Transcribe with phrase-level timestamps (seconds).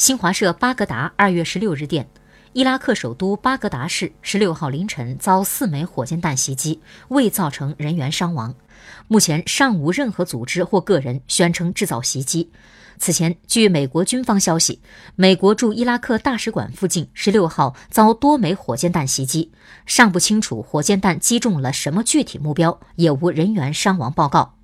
[0.00, 2.08] 新华社巴格达二月十六日电
[2.54, 8.54] 伊拉克首都巴格达市十六号凌晨遭四枚火箭弹袭击未造成人员伤亡。
[9.08, 12.50] 目前尚无任何组织或个人宣称制造袭击。
[12.96, 14.80] 此前据美国军方消息
[15.16, 19.52] 美国驻伊拉克大使馆附近十六号遭多枚火箭弹袭击
[19.84, 24.59] 尚不清楚火箭弹击中了什么具体目标也无人员伤亡报告。